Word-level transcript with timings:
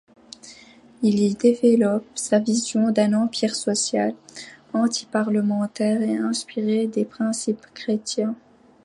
Il 1.03 1.19
y 1.19 1.35
développe 1.35 2.07
sa 2.15 2.39
vision 2.39 2.89
d'un 2.89 3.13
empire 3.13 3.55
social, 3.55 4.15
antiparlementaire 4.73 6.01
et 6.01 6.17
inspiré 6.17 6.87
des 6.87 7.05
principes 7.05 7.67
chrétiens. 7.75 8.33